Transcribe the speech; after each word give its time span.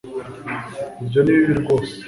Ibyo 1.01 1.19
ni 1.21 1.31
bibi 1.35 1.53
rwose 1.61 1.93